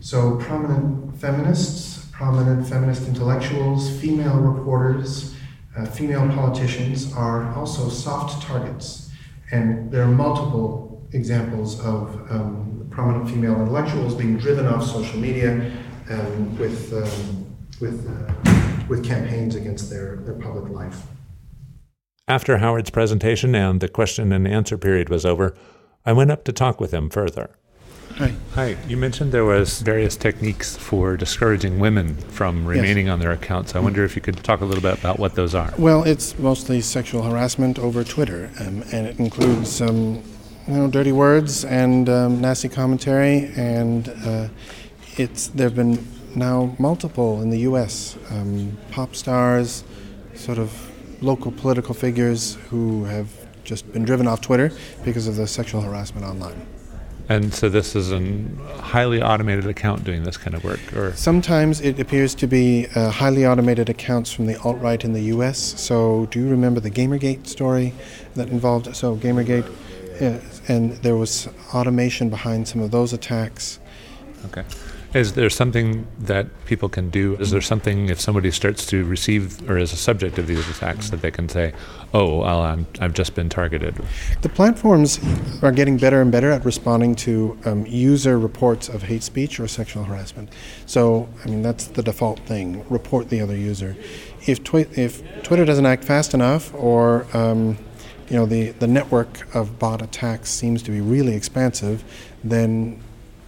So 0.00 0.36
prominent 0.36 1.16
feminists, 1.16 2.06
prominent 2.12 2.68
feminist 2.68 3.08
intellectuals, 3.08 3.88
female 3.98 4.36
reporters, 4.36 5.34
uh, 5.74 5.86
female 5.86 6.28
politicians 6.28 7.14
are 7.14 7.50
also 7.54 7.88
soft 7.88 8.42
targets 8.42 9.10
and 9.50 9.90
there 9.90 10.02
are 10.02 10.14
multiple 10.24 10.83
examples 11.14 11.80
of 11.80 12.30
um, 12.30 12.86
prominent 12.90 13.30
female 13.30 13.60
intellectuals 13.60 14.14
being 14.14 14.36
driven 14.36 14.66
off 14.66 14.84
social 14.84 15.18
media 15.18 15.72
um, 16.10 16.58
with, 16.58 16.92
um, 16.92 17.56
with, 17.80 18.06
uh, 18.06 18.84
with 18.88 19.04
campaigns 19.04 19.54
against 19.54 19.90
their, 19.90 20.16
their 20.16 20.34
public 20.34 20.70
life. 20.70 21.02
After 22.26 22.58
Howard's 22.58 22.90
presentation 22.90 23.54
and 23.54 23.80
the 23.80 23.88
question 23.88 24.32
and 24.32 24.46
answer 24.48 24.78
period 24.78 25.08
was 25.08 25.24
over, 25.24 25.54
I 26.06 26.12
went 26.12 26.30
up 26.30 26.44
to 26.44 26.52
talk 26.52 26.80
with 26.80 26.92
him 26.92 27.10
further. 27.10 27.50
Hi. 28.16 28.32
Hi. 28.54 28.76
You 28.86 28.96
mentioned 28.96 29.32
there 29.32 29.44
was 29.44 29.80
various 29.80 30.16
techniques 30.16 30.76
for 30.76 31.16
discouraging 31.16 31.80
women 31.80 32.14
from 32.14 32.64
remaining 32.64 33.08
on 33.08 33.18
their 33.18 33.32
accounts. 33.32 33.74
I 33.74 33.80
wonder 33.80 34.04
if 34.04 34.14
you 34.14 34.22
could 34.22 34.36
talk 34.44 34.60
a 34.60 34.64
little 34.64 34.82
bit 34.82 34.96
about 34.96 35.18
what 35.18 35.34
those 35.34 35.54
are. 35.54 35.74
Well, 35.78 36.04
it's 36.04 36.38
mostly 36.38 36.80
sexual 36.80 37.22
harassment 37.22 37.78
over 37.78 38.04
Twitter, 38.04 38.52
um, 38.60 38.84
and 38.92 39.06
it 39.06 39.18
includes 39.18 39.80
um, 39.82 40.22
you 40.66 40.74
know 40.74 40.88
dirty 40.88 41.12
words 41.12 41.64
and 41.64 42.08
um, 42.08 42.40
nasty 42.40 42.68
commentary, 42.68 43.50
and 43.56 44.08
uh, 44.24 44.48
it's 45.16 45.48
there 45.48 45.68
have 45.68 45.76
been 45.76 46.06
now 46.34 46.74
multiple 46.78 47.42
in 47.42 47.50
the 47.50 47.60
U.S. 47.60 48.16
Um, 48.30 48.76
pop 48.90 49.14
stars, 49.14 49.84
sort 50.34 50.58
of 50.58 50.72
local 51.22 51.52
political 51.52 51.94
figures 51.94 52.54
who 52.68 53.04
have 53.04 53.28
just 53.64 53.90
been 53.92 54.04
driven 54.04 54.26
off 54.26 54.40
Twitter 54.40 54.70
because 55.04 55.26
of 55.26 55.36
the 55.36 55.46
sexual 55.46 55.80
harassment 55.80 56.26
online. 56.26 56.66
And 57.28 57.54
so 57.54 57.70
this 57.70 57.96
is 57.96 58.12
a 58.12 58.20
highly 58.82 59.22
automated 59.22 59.66
account 59.66 60.04
doing 60.04 60.24
this 60.24 60.36
kind 60.36 60.54
of 60.54 60.62
work, 60.62 60.80
or 60.94 61.14
Sometimes 61.14 61.80
it 61.80 61.98
appears 61.98 62.34
to 62.34 62.46
be 62.46 62.86
uh, 62.94 63.08
highly 63.08 63.46
automated 63.46 63.88
accounts 63.88 64.30
from 64.30 64.44
the 64.44 64.60
alt 64.60 64.78
right 64.80 65.02
in 65.02 65.14
the 65.14 65.22
U.S. 65.22 65.58
So, 65.58 66.26
do 66.30 66.38
you 66.38 66.48
remember 66.50 66.80
the 66.80 66.90
GamerGate 66.90 67.46
story 67.46 67.94
that 68.34 68.48
involved? 68.50 68.94
So, 68.94 69.16
GamerGate, 69.16 69.66
uh, 70.20 70.38
and 70.68 70.92
there 71.02 71.16
was 71.16 71.48
automation 71.74 72.30
behind 72.30 72.68
some 72.68 72.80
of 72.80 72.90
those 72.90 73.12
attacks. 73.12 73.78
okay. 74.46 74.64
Is 75.14 75.34
there 75.34 75.48
something 75.48 76.08
that 76.18 76.48
people 76.66 76.88
can 76.88 77.08
do? 77.08 77.36
Is 77.36 77.52
there 77.52 77.60
something 77.60 78.08
if 78.08 78.20
somebody 78.20 78.50
starts 78.50 78.84
to 78.86 79.04
receive 79.04 79.70
or 79.70 79.78
is 79.78 79.92
a 79.92 79.96
subject 79.96 80.38
of 80.38 80.48
these 80.48 80.68
attacks 80.68 81.10
that 81.10 81.22
they 81.22 81.30
can 81.30 81.48
say, 81.48 81.72
"Oh, 82.12 82.38
well, 82.40 82.62
I'm, 82.62 82.84
I've 82.98 83.12
just 83.12 83.36
been 83.36 83.48
targeted"? 83.48 83.94
The 84.42 84.48
platforms 84.48 85.20
are 85.62 85.70
getting 85.70 85.98
better 85.98 86.20
and 86.20 86.32
better 86.32 86.50
at 86.50 86.64
responding 86.64 87.14
to 87.16 87.56
um, 87.64 87.86
user 87.86 88.40
reports 88.40 88.88
of 88.88 89.04
hate 89.04 89.22
speech 89.22 89.60
or 89.60 89.68
sexual 89.68 90.02
harassment. 90.02 90.48
So, 90.86 91.28
I 91.44 91.48
mean, 91.48 91.62
that's 91.62 91.86
the 91.86 92.02
default 92.02 92.40
thing 92.40 92.84
report 92.90 93.28
the 93.28 93.40
other 93.40 93.56
user. 93.56 93.94
If, 94.46 94.64
twi- 94.64 94.88
if 94.96 95.22
Twitter 95.44 95.64
doesn't 95.64 95.86
act 95.86 96.02
fast 96.02 96.34
enough 96.34 96.74
or 96.74 97.28
um, 97.34 97.78
you 98.28 98.36
know, 98.36 98.46
the, 98.46 98.70
the 98.70 98.86
network 98.86 99.54
of 99.54 99.78
bot 99.78 100.02
attacks 100.02 100.50
seems 100.50 100.82
to 100.84 100.90
be 100.90 101.00
really 101.00 101.34
expansive, 101.34 102.04
then 102.42 103.00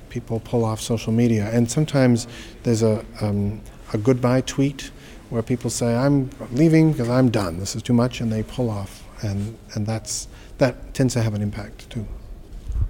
people 0.08 0.40
pull 0.40 0.64
off 0.64 0.80
social 0.80 1.12
media. 1.12 1.50
And 1.52 1.70
sometimes 1.70 2.26
there's 2.62 2.82
a, 2.82 3.04
um, 3.20 3.60
a 3.92 3.98
goodbye 3.98 4.42
tweet 4.42 4.90
where 5.30 5.42
people 5.42 5.70
say, 5.70 5.94
I'm 5.94 6.30
leaving 6.52 6.92
because 6.92 7.08
I'm 7.08 7.30
done. 7.30 7.58
This 7.58 7.74
is 7.76 7.82
too 7.82 7.92
much, 7.92 8.20
and 8.20 8.32
they 8.32 8.42
pull 8.42 8.70
off. 8.70 9.04
And, 9.22 9.58
and 9.74 9.86
that's, 9.86 10.28
that 10.58 10.94
tends 10.94 11.14
to 11.14 11.22
have 11.22 11.34
an 11.34 11.42
impact 11.42 11.90
too. 11.90 12.06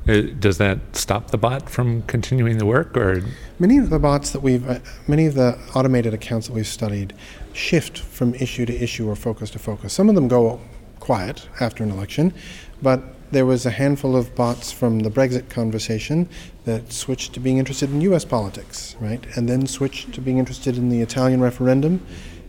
Uh, 0.08 0.20
Does 0.38 0.58
that 0.58 0.78
stop 0.92 1.30
the 1.30 1.38
bot 1.38 1.68
from 1.68 2.02
continuing 2.02 2.58
the 2.58 2.66
work, 2.66 2.96
or 2.96 3.24
Many 3.58 3.78
of 3.78 3.90
the 3.90 3.98
bots 3.98 4.30
that 4.30 4.40
we've, 4.40 4.68
uh, 4.68 4.78
many 5.08 5.26
of 5.26 5.34
the 5.34 5.58
automated 5.74 6.14
accounts 6.14 6.46
that 6.46 6.52
we've 6.52 6.66
studied 6.66 7.12
shift 7.52 7.98
from 7.98 8.34
issue 8.34 8.66
to 8.66 8.74
issue 8.74 9.08
or 9.08 9.16
focus 9.16 9.50
to 9.50 9.58
focus. 9.58 9.92
Some 9.92 10.08
of 10.08 10.14
them 10.14 10.28
go 10.28 10.60
quiet 11.06 11.48
after 11.60 11.84
an 11.84 11.90
election, 11.92 12.34
but 12.82 13.00
there 13.30 13.46
was 13.46 13.64
a 13.64 13.70
handful 13.70 14.16
of 14.16 14.34
bots 14.34 14.72
from 14.72 14.98
the 15.00 15.10
Brexit 15.10 15.48
conversation 15.48 16.28
that 16.64 16.92
switched 16.92 17.32
to 17.34 17.40
being 17.40 17.58
interested 17.58 17.90
in 17.90 18.00
US 18.00 18.24
politics, 18.24 18.96
right? 19.00 19.24
And 19.36 19.48
then 19.48 19.68
switched 19.68 20.12
to 20.14 20.20
being 20.20 20.38
interested 20.38 20.76
in 20.76 20.88
the 20.88 21.00
Italian 21.00 21.40
referendum, 21.40 22.04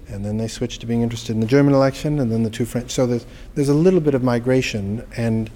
and 0.07 0.25
then 0.25 0.37
they 0.37 0.47
switched 0.47 0.81
to 0.81 0.87
being 0.87 1.03
interested 1.03 1.33
in 1.35 1.39
the 1.39 1.45
German 1.45 1.75
election, 1.75 2.19
and 2.19 2.31
then 2.31 2.41
the 2.41 2.49
two 2.49 2.65
French. 2.65 2.89
So 2.89 3.05
there's, 3.05 3.27
there's 3.53 3.69
a 3.69 3.75
little 3.75 3.99
bit 3.99 4.15
of 4.15 4.23
migration, 4.23 5.05
and 5.15 5.51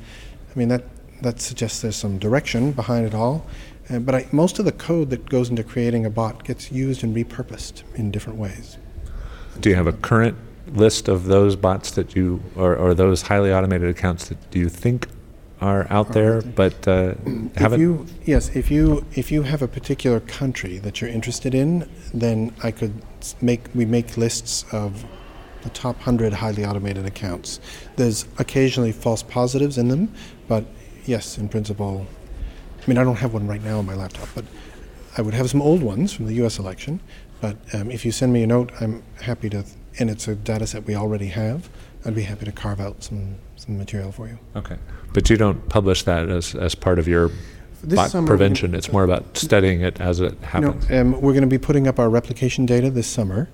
I 0.53 0.59
mean, 0.59 0.67
that, 0.67 0.83
that 1.23 1.41
suggests 1.41 1.81
there's 1.81 1.95
some 1.95 2.19
direction 2.19 2.71
behind 2.71 3.07
it 3.07 3.15
all. 3.15 3.47
Uh, 3.89 3.97
but 3.97 4.13
I, 4.13 4.27
most 4.31 4.59
of 4.59 4.65
the 4.65 4.71
code 4.71 5.09
that 5.09 5.27
goes 5.27 5.49
into 5.49 5.63
creating 5.63 6.05
a 6.05 6.11
bot 6.11 6.43
gets 6.43 6.71
used 6.71 7.03
and 7.03 7.15
repurposed 7.15 7.81
in 7.95 8.11
different 8.11 8.37
ways. 8.37 8.77
do 9.59 9.69
you 9.69 9.75
have 9.75 9.87
a 9.87 9.93
current 9.93 10.37
list 10.67 11.07
of 11.07 11.25
those 11.25 11.55
bots 11.55 11.91
that 11.91 12.15
you 12.15 12.41
or, 12.55 12.75
or 12.75 12.93
those 12.93 13.23
highly 13.23 13.51
automated 13.51 13.89
accounts 13.89 14.29
that 14.29 14.51
do 14.51 14.59
you 14.59 14.69
think 14.69 15.07
are 15.61 15.85
out 15.91 16.13
there, 16.13 16.41
but 16.41 16.87
uh, 16.87 17.13
haven't? 17.55 17.79
you 17.79 18.07
yes, 18.25 18.49
if 18.55 18.71
you 18.71 19.05
if 19.13 19.31
you 19.31 19.43
have 19.43 19.61
a 19.61 19.67
particular 19.67 20.19
country 20.19 20.79
that 20.79 20.99
you're 20.99 21.09
interested 21.09 21.53
in, 21.53 21.87
then 22.13 22.53
I 22.63 22.71
could 22.71 22.93
make 23.41 23.61
we 23.75 23.85
make 23.85 24.17
lists 24.17 24.65
of 24.71 25.05
the 25.61 25.69
top 25.69 25.99
hundred 25.99 26.33
highly 26.33 26.65
automated 26.65 27.05
accounts. 27.05 27.59
There's 27.95 28.25
occasionally 28.39 28.91
false 28.91 29.21
positives 29.21 29.77
in 29.77 29.87
them, 29.87 30.11
but 30.47 30.65
yes, 31.05 31.37
in 31.37 31.47
principle. 31.47 32.07
I 32.81 32.83
mean, 32.87 32.97
I 32.97 33.03
don't 33.03 33.17
have 33.17 33.33
one 33.33 33.45
right 33.45 33.63
now 33.63 33.77
on 33.77 33.85
my 33.85 33.93
laptop, 33.93 34.27
but 34.33 34.43
I 35.15 35.21
would 35.21 35.35
have 35.35 35.49
some 35.51 35.61
old 35.61 35.83
ones 35.83 36.11
from 36.11 36.25
the 36.25 36.33
U.S. 36.35 36.57
election. 36.57 36.99
But 37.39 37.57
um, 37.73 37.91
if 37.91 38.05
you 38.05 38.11
send 38.11 38.33
me 38.33 38.41
a 38.43 38.47
note, 38.47 38.71
I'm 38.79 39.03
happy 39.21 39.49
to, 39.51 39.63
and 39.99 40.09
it's 40.09 40.27
a 40.27 40.35
data 40.35 40.67
set 40.67 40.85
we 40.85 40.95
already 40.95 41.27
have. 41.27 41.69
I'd 42.05 42.15
be 42.15 42.23
happy 42.23 42.45
to 42.45 42.51
carve 42.51 42.79
out 42.79 43.03
some 43.03 43.35
some 43.55 43.77
material 43.77 44.11
for 44.11 44.27
you. 44.27 44.39
Okay, 44.55 44.77
but 45.13 45.29
you 45.29 45.37
don't 45.37 45.69
publish 45.69 46.03
that 46.03 46.29
as, 46.29 46.55
as 46.55 46.73
part 46.73 46.97
of 46.97 47.07
your 47.07 47.29
This 47.83 47.95
bot 47.95 48.11
summer 48.11 48.27
prevention. 48.27 48.73
It's 48.73 48.91
more 48.91 49.03
about 49.03 49.37
studying 49.37 49.81
it 49.81 50.01
as 50.01 50.19
it 50.19 50.37
happens. 50.39 50.89
No, 50.89 51.01
um, 51.01 51.11
we're 51.21 51.33
going 51.33 51.41
to 51.41 51.47
be 51.47 51.59
putting 51.59 51.87
up 51.87 51.99
our 51.99 52.09
replication 52.09 52.65
data 52.65 52.89
this 52.89 53.07
summer, 53.07 53.49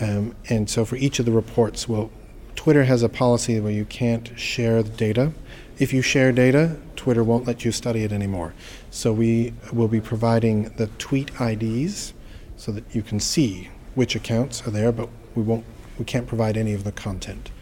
um, 0.00 0.34
and 0.48 0.68
so 0.68 0.84
for 0.84 0.96
each 0.96 1.18
of 1.20 1.26
the 1.26 1.32
reports, 1.32 1.88
well, 1.88 2.10
Twitter 2.56 2.84
has 2.84 3.02
a 3.02 3.08
policy 3.08 3.60
where 3.60 3.72
you 3.72 3.84
can't 3.84 4.38
share 4.38 4.82
the 4.82 4.90
data. 4.90 5.32
If 5.78 5.92
you 5.92 6.02
share 6.02 6.32
data, 6.32 6.76
Twitter 6.96 7.24
won't 7.24 7.46
let 7.46 7.64
you 7.64 7.72
study 7.72 8.04
it 8.04 8.12
anymore. 8.12 8.54
So 8.90 9.12
we 9.12 9.54
will 9.72 9.88
be 9.88 10.00
providing 10.00 10.68
the 10.76 10.86
tweet 10.98 11.30
IDs 11.40 12.14
so 12.56 12.70
that 12.72 12.84
you 12.94 13.02
can 13.02 13.18
see 13.18 13.68
which 13.94 14.14
accounts 14.14 14.66
are 14.66 14.70
there, 14.70 14.92
but 14.92 15.08
we 15.34 15.42
won't. 15.42 15.64
We 16.02 16.06
can't 16.06 16.26
provide 16.26 16.56
any 16.56 16.72
of 16.72 16.82
the 16.82 16.90
content. 16.90 17.52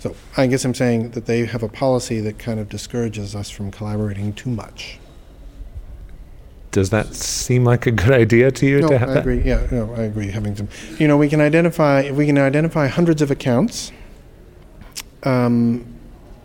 So 0.00 0.16
I 0.36 0.48
guess 0.48 0.64
I'm 0.64 0.74
saying 0.74 1.10
that 1.10 1.26
they 1.26 1.46
have 1.46 1.62
a 1.62 1.68
policy 1.68 2.18
that 2.18 2.36
kind 2.36 2.58
of 2.58 2.68
discourages 2.68 3.36
us 3.36 3.48
from 3.48 3.70
collaborating 3.70 4.32
too 4.32 4.50
much. 4.50 4.98
Does 6.72 6.90
that 6.90 7.14
seem 7.14 7.62
like 7.62 7.86
a 7.86 7.92
good 7.92 8.10
idea 8.10 8.50
to 8.50 8.66
you 8.66 8.80
No, 8.80 8.88
to 8.88 8.98
have 8.98 9.10
I 9.10 9.14
that? 9.14 9.20
agree. 9.20 9.40
Yeah, 9.40 9.68
no, 9.70 9.94
I 9.94 10.02
agree. 10.02 10.32
Having 10.32 10.56
some, 10.56 10.68
you 10.98 11.06
know, 11.06 11.16
we 11.16 11.28
can 11.28 11.40
identify 11.40 12.00
if 12.00 12.16
we 12.16 12.26
can 12.26 12.38
identify 12.38 12.88
hundreds 12.88 13.22
of 13.22 13.30
accounts, 13.30 13.92
um, 15.22 15.86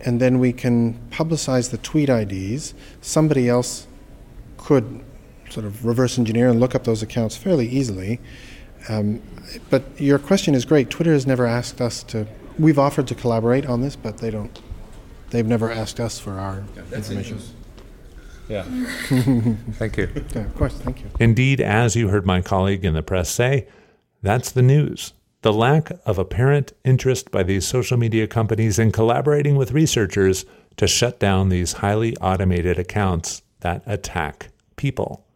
and 0.04 0.20
then 0.20 0.38
we 0.38 0.52
can 0.52 0.96
publicize 1.10 1.72
the 1.72 1.78
tweet 1.78 2.08
IDs. 2.08 2.72
Somebody 3.00 3.48
else 3.48 3.88
could 4.58 5.02
sort 5.50 5.66
of 5.66 5.84
reverse 5.84 6.20
engineer 6.20 6.48
and 6.50 6.60
look 6.60 6.76
up 6.76 6.84
those 6.84 7.02
accounts 7.02 7.36
fairly 7.36 7.66
easily. 7.68 8.20
Um, 8.88 9.22
but 9.70 9.82
your 10.00 10.18
question 10.18 10.54
is 10.54 10.64
great. 10.64 10.90
Twitter 10.90 11.12
has 11.12 11.26
never 11.26 11.46
asked 11.46 11.80
us 11.80 12.02
to. 12.04 12.26
We've 12.58 12.78
offered 12.78 13.06
to 13.08 13.14
collaborate 13.14 13.66
on 13.66 13.80
this, 13.80 13.96
but 13.96 14.18
they 14.18 14.30
don't. 14.30 14.60
They've 15.30 15.46
never 15.46 15.70
asked 15.70 15.98
us 16.00 16.18
for 16.18 16.32
our 16.32 16.64
information. 16.92 17.40
Yeah. 18.48 18.64
Thank 19.72 19.96
you. 19.96 20.10
Yeah, 20.34 20.42
of 20.42 20.54
course. 20.56 20.74
Thank 20.74 21.00
you. 21.00 21.06
Indeed, 21.18 21.60
as 21.60 21.96
you 21.96 22.08
heard 22.08 22.26
my 22.26 22.42
colleague 22.42 22.84
in 22.84 22.92
the 22.92 23.02
press 23.02 23.30
say, 23.30 23.66
that's 24.20 24.50
the 24.50 24.62
news. 24.62 25.14
The 25.40 25.52
lack 25.52 25.90
of 26.04 26.18
apparent 26.18 26.72
interest 26.84 27.30
by 27.30 27.42
these 27.42 27.66
social 27.66 27.96
media 27.96 28.26
companies 28.26 28.78
in 28.78 28.92
collaborating 28.92 29.56
with 29.56 29.72
researchers 29.72 30.44
to 30.76 30.86
shut 30.86 31.18
down 31.18 31.48
these 31.48 31.74
highly 31.74 32.16
automated 32.18 32.78
accounts 32.78 33.42
that 33.60 33.82
attack 33.86 34.50
people. 34.76 35.26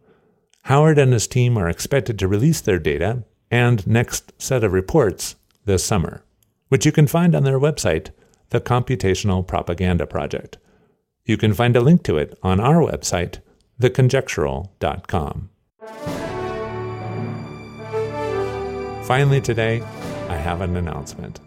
Howard 0.63 0.99
and 0.99 1.13
his 1.13 1.27
team 1.27 1.57
are 1.57 1.69
expected 1.69 2.19
to 2.19 2.27
release 2.27 2.61
their 2.61 2.79
data 2.79 3.23
and 3.51 3.85
next 3.87 4.33
set 4.41 4.63
of 4.63 4.73
reports 4.73 5.35
this 5.65 5.83
summer, 5.83 6.23
which 6.69 6.85
you 6.85 6.91
can 6.91 7.07
find 7.07 7.35
on 7.35 7.43
their 7.43 7.59
website, 7.59 8.09
the 8.49 8.61
Computational 8.61 9.45
Propaganda 9.45 10.07
Project. 10.07 10.57
You 11.25 11.37
can 11.37 11.53
find 11.53 11.75
a 11.75 11.81
link 11.81 12.03
to 12.03 12.17
it 12.17 12.37
on 12.41 12.59
our 12.59 12.81
website, 12.81 13.39
theconjectural.com. 13.81 15.49
Finally, 19.03 19.41
today, 19.41 19.81
I 20.29 20.35
have 20.35 20.61
an 20.61 20.75
announcement. 20.75 21.39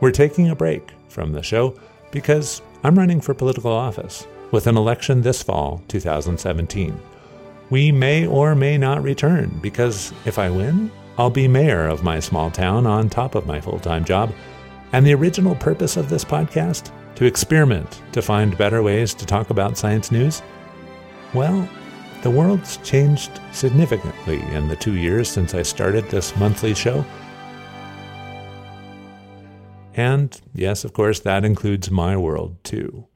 We're 0.00 0.10
taking 0.10 0.50
a 0.50 0.56
break 0.56 0.90
from 1.08 1.32
the 1.32 1.42
show 1.42 1.78
because 2.10 2.62
I'm 2.82 2.98
running 2.98 3.20
for 3.20 3.34
political 3.34 3.72
office 3.72 4.26
with 4.50 4.66
an 4.66 4.76
election 4.76 5.22
this 5.22 5.42
fall, 5.42 5.82
2017. 5.88 6.98
We 7.70 7.90
may 7.90 8.26
or 8.26 8.54
may 8.54 8.78
not 8.78 9.02
return 9.02 9.58
because 9.62 10.12
if 10.24 10.38
I 10.38 10.50
win, 10.50 10.90
I'll 11.16 11.30
be 11.30 11.46
mayor 11.46 11.86
of 11.86 12.02
my 12.02 12.18
small 12.18 12.50
town 12.50 12.86
on 12.86 13.08
top 13.08 13.34
of 13.34 13.46
my 13.46 13.60
full 13.60 13.78
time 13.78 14.04
job. 14.04 14.32
And 14.92 15.06
the 15.06 15.14
original 15.14 15.54
purpose 15.54 15.96
of 15.96 16.08
this 16.08 16.24
podcast? 16.24 16.90
To 17.16 17.24
experiment, 17.24 18.02
to 18.12 18.22
find 18.22 18.58
better 18.58 18.82
ways 18.82 19.14
to 19.14 19.26
talk 19.26 19.50
about 19.50 19.78
science 19.78 20.10
news? 20.10 20.42
Well, 21.32 21.68
the 22.22 22.30
world's 22.30 22.78
changed 22.78 23.40
significantly 23.52 24.40
in 24.52 24.66
the 24.66 24.76
two 24.76 24.94
years 24.94 25.28
since 25.28 25.54
I 25.54 25.62
started 25.62 26.08
this 26.08 26.36
monthly 26.36 26.74
show. 26.74 27.04
And 29.94 30.40
yes, 30.52 30.84
of 30.84 30.92
course, 30.92 31.20
that 31.20 31.44
includes 31.44 31.90
my 31.90 32.16
world 32.16 32.56
too. 32.64 33.06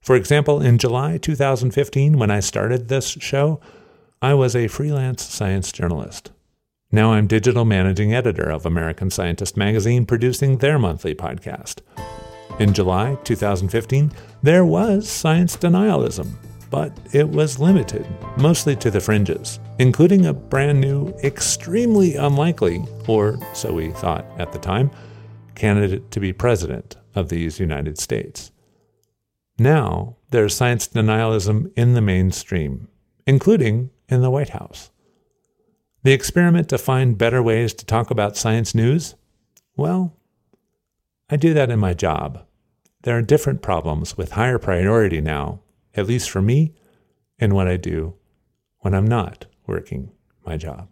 For 0.00 0.16
example, 0.16 0.62
in 0.62 0.78
July 0.78 1.18
2015, 1.18 2.18
when 2.18 2.30
I 2.30 2.40
started 2.40 2.88
this 2.88 3.06
show, 3.08 3.60
I 4.22 4.34
was 4.34 4.56
a 4.56 4.68
freelance 4.68 5.22
science 5.22 5.70
journalist. 5.70 6.30
Now 6.94 7.14
I'm 7.14 7.26
digital 7.26 7.64
managing 7.64 8.12
editor 8.12 8.50
of 8.50 8.66
American 8.66 9.08
Scientist 9.08 9.56
magazine, 9.56 10.04
producing 10.04 10.58
their 10.58 10.78
monthly 10.78 11.14
podcast. 11.14 11.78
In 12.58 12.74
July 12.74 13.16
2015, 13.24 14.12
there 14.42 14.66
was 14.66 15.08
science 15.08 15.56
denialism, 15.56 16.32
but 16.70 16.94
it 17.14 17.26
was 17.26 17.58
limited, 17.58 18.06
mostly 18.36 18.76
to 18.76 18.90
the 18.90 19.00
fringes, 19.00 19.58
including 19.78 20.26
a 20.26 20.34
brand 20.34 20.82
new, 20.82 21.08
extremely 21.24 22.16
unlikely, 22.16 22.84
or 23.08 23.38
so 23.54 23.72
we 23.72 23.90
thought 23.92 24.26
at 24.38 24.52
the 24.52 24.58
time, 24.58 24.90
candidate 25.54 26.10
to 26.10 26.20
be 26.20 26.34
president 26.34 26.98
of 27.14 27.30
these 27.30 27.58
United 27.58 27.98
States. 27.98 28.52
Now, 29.58 30.16
there's 30.28 30.54
science 30.54 30.88
denialism 30.88 31.72
in 31.74 31.94
the 31.94 32.02
mainstream, 32.02 32.88
including 33.26 33.88
in 34.10 34.20
the 34.20 34.30
White 34.30 34.50
House. 34.50 34.90
The 36.04 36.12
experiment 36.12 36.68
to 36.70 36.78
find 36.78 37.16
better 37.16 37.42
ways 37.42 37.72
to 37.74 37.86
talk 37.86 38.10
about 38.10 38.36
science 38.36 38.74
news? 38.74 39.14
Well, 39.76 40.16
I 41.30 41.36
do 41.36 41.54
that 41.54 41.70
in 41.70 41.78
my 41.78 41.94
job. 41.94 42.44
There 43.02 43.16
are 43.16 43.22
different 43.22 43.62
problems 43.62 44.16
with 44.16 44.32
higher 44.32 44.58
priority 44.58 45.20
now, 45.20 45.60
at 45.94 46.06
least 46.06 46.28
for 46.28 46.42
me, 46.42 46.74
and 47.38 47.52
what 47.52 47.68
I 47.68 47.76
do 47.76 48.14
when 48.80 48.94
I'm 48.94 49.06
not 49.06 49.46
working 49.66 50.10
my 50.44 50.56
job. 50.56 50.88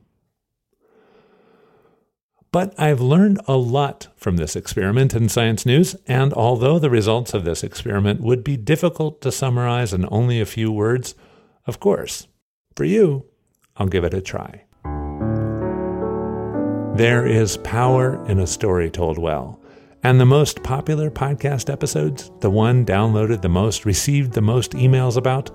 But 2.53 2.79
I've 2.79 3.01
learned 3.01 3.41
a 3.47 3.57
lot 3.57 4.09
from 4.17 4.37
this 4.37 4.57
experiment 4.57 5.15
in 5.15 5.29
Science 5.29 5.67
News, 5.67 5.97
and 6.07 6.33
although 6.33 6.79
the 6.79 6.91
results 6.91 7.35
of 7.35 7.45
this 7.45 7.63
experiment 7.63 8.21
would 8.21 8.43
be 8.43 8.57
difficult 8.57 9.21
to 9.23 9.33
summarize 9.33 9.93
in 9.93 10.07
only 10.11 10.41
a 10.41 10.47
few 10.47 10.71
words, 10.71 11.15
of 11.67 11.79
course, 11.79 12.27
for 12.77 12.85
you, 12.85 13.27
I'll 13.77 13.87
give 13.87 14.05
it 14.05 14.15
a 14.15 14.21
try. 14.21 14.65
There 17.01 17.27
is 17.27 17.57
power 17.57 18.23
in 18.27 18.41
a 18.41 18.47
story 18.47 18.91
told 18.91 19.17
well. 19.17 19.59
And 20.03 20.21
the 20.21 20.27
most 20.27 20.63
popular 20.63 21.11
podcast 21.11 21.73
episodes, 21.73 22.31
the 22.41 22.51
one 22.51 22.85
downloaded 22.85 23.41
the 23.41 23.49
most, 23.49 23.87
received 23.87 24.35
the 24.35 24.43
most 24.43 24.73
emails 24.73 25.17
about, 25.17 25.51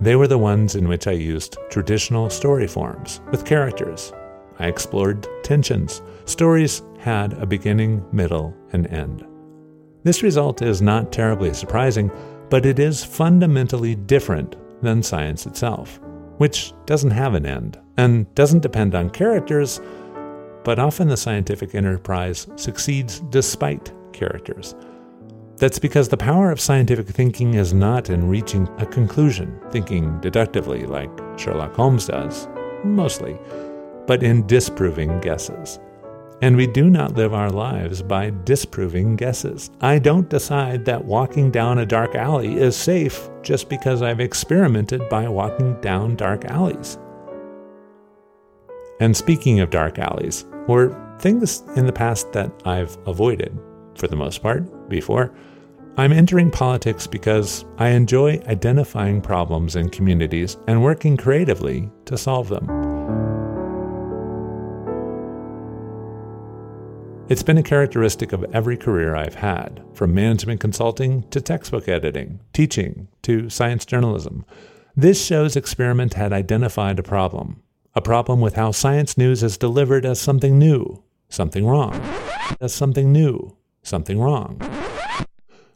they 0.00 0.16
were 0.16 0.26
the 0.26 0.38
ones 0.38 0.74
in 0.74 0.88
which 0.88 1.06
I 1.06 1.12
used 1.12 1.58
traditional 1.68 2.30
story 2.30 2.66
forms 2.66 3.20
with 3.30 3.44
characters 3.44 4.14
I 4.58 4.68
explored 4.68 5.28
tensions. 5.42 6.00
Stories 6.24 6.80
had 6.98 7.34
a 7.34 7.44
beginning, 7.44 8.02
middle, 8.10 8.56
and 8.72 8.86
end. 8.86 9.26
This 10.02 10.22
result 10.22 10.62
is 10.62 10.80
not 10.80 11.12
terribly 11.12 11.52
surprising, 11.52 12.10
but 12.48 12.64
it 12.64 12.78
is 12.78 13.04
fundamentally 13.04 13.96
different 13.96 14.56
than 14.80 15.02
science 15.02 15.44
itself, 15.44 16.00
which 16.38 16.72
doesn't 16.86 17.10
have 17.10 17.34
an 17.34 17.44
end 17.44 17.78
and 17.98 18.32
doesn't 18.34 18.62
depend 18.62 18.94
on 18.94 19.10
characters, 19.10 19.82
but 20.64 20.78
often 20.78 21.08
the 21.08 21.16
scientific 21.16 21.74
enterprise 21.74 22.46
succeeds 22.56 23.20
despite 23.30 23.92
characters. 24.12 24.74
That's 25.56 25.78
because 25.78 26.08
the 26.08 26.16
power 26.16 26.50
of 26.50 26.60
scientific 26.60 27.08
thinking 27.08 27.54
is 27.54 27.74
not 27.74 28.10
in 28.10 28.28
reaching 28.28 28.68
a 28.78 28.86
conclusion, 28.86 29.60
thinking 29.70 30.20
deductively 30.20 30.86
like 30.86 31.10
Sherlock 31.36 31.74
Holmes 31.74 32.06
does, 32.06 32.48
mostly 32.84 33.36
but 34.08 34.22
in 34.22 34.44
disproving 34.46 35.20
guesses. 35.20 35.78
And 36.40 36.56
we 36.56 36.66
do 36.66 36.88
not 36.88 37.14
live 37.14 37.34
our 37.34 37.50
lives 37.50 38.00
by 38.00 38.32
disproving 38.44 39.16
guesses. 39.16 39.70
I 39.80 39.98
don't 39.98 40.30
decide 40.30 40.84
that 40.86 41.04
walking 41.04 41.50
down 41.50 41.78
a 41.78 41.86
dark 41.86 42.14
alley 42.14 42.54
is 42.54 42.74
safe 42.74 43.28
just 43.42 43.68
because 43.68 44.02
I've 44.02 44.20
experimented 44.20 45.08
by 45.10 45.28
walking 45.28 45.78
down 45.80 46.16
dark 46.16 46.46
alleys. 46.46 46.98
And 49.00 49.16
speaking 49.16 49.60
of 49.60 49.70
dark 49.70 49.98
alleys, 49.98 50.44
or 50.66 50.90
things 51.20 51.62
in 51.76 51.86
the 51.86 51.92
past 51.92 52.32
that 52.32 52.50
I've 52.64 52.96
avoided, 53.06 53.56
for 53.94 54.08
the 54.08 54.16
most 54.16 54.42
part, 54.42 54.88
before, 54.88 55.32
I'm 55.96 56.12
entering 56.12 56.50
politics 56.50 57.06
because 57.06 57.64
I 57.78 57.88
enjoy 57.88 58.40
identifying 58.46 59.20
problems 59.20 59.76
in 59.76 59.88
communities 59.90 60.56
and 60.66 60.82
working 60.82 61.16
creatively 61.16 61.90
to 62.06 62.16
solve 62.16 62.48
them. 62.48 62.66
It's 67.28 67.42
been 67.42 67.58
a 67.58 67.62
characteristic 67.62 68.32
of 68.32 68.44
every 68.54 68.76
career 68.76 69.14
I've 69.14 69.34
had, 69.34 69.84
from 69.92 70.14
management 70.14 70.60
consulting 70.60 71.28
to 71.30 71.40
textbook 71.40 71.86
editing, 71.86 72.40
teaching 72.52 73.08
to 73.22 73.50
science 73.50 73.84
journalism. 73.84 74.46
This 74.96 75.24
show's 75.24 75.54
experiment 75.54 76.14
had 76.14 76.32
identified 76.32 76.98
a 76.98 77.02
problem, 77.02 77.62
a 77.98 78.00
problem 78.00 78.40
with 78.40 78.54
how 78.54 78.70
science 78.70 79.18
news 79.18 79.42
is 79.42 79.58
delivered 79.58 80.06
as 80.06 80.20
something 80.20 80.56
new, 80.56 81.02
something 81.28 81.66
wrong, 81.66 82.00
as 82.60 82.72
something 82.72 83.10
new, 83.10 83.56
something 83.82 84.20
wrong. 84.20 84.56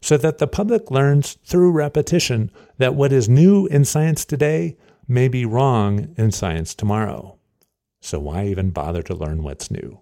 So 0.01 0.17
that 0.19 0.39
the 0.39 0.47
public 0.47 0.93
learns 0.93 1.37
through 1.45 1.73
repetition 1.73 2.53
that 2.79 2.95
what 2.95 3.13
is 3.13 3.29
new 3.29 3.67
in 3.67 3.85
science 3.85 4.25
today 4.25 4.77
may 5.09 5.27
be 5.27 5.45
wrong 5.45 6.15
in 6.17 6.31
science 6.31 6.77
tomorrow. 6.77 7.39
So 8.01 8.21
why 8.21 8.47
even 8.47 8.71
bother 8.71 9.03
to 9.03 9.17
learn 9.17 9.43
what's 9.43 9.73
new? 9.73 9.99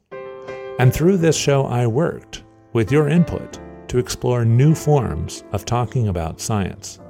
And 0.79 0.93
through 0.93 1.17
this 1.17 1.37
show, 1.39 1.65
I 1.65 1.87
worked, 1.87 2.45
with 2.75 2.93
your 2.93 3.09
input, 3.09 3.59
to 3.89 3.97
explore 3.97 4.45
new 4.45 4.75
forms 4.75 5.43
of 5.53 5.65
talking 5.65 6.09
about 6.09 6.39
science. 6.39 7.01